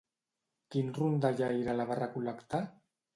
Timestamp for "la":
1.81-1.85